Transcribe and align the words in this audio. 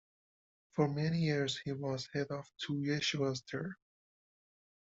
For 0.71 0.87
many 0.87 1.19
years, 1.19 1.59
he 1.59 1.73
was 1.73 2.09
head 2.11 2.31
of 2.31 2.49
two 2.57 2.73
yeshivas 2.77 3.43
there. 3.51 3.77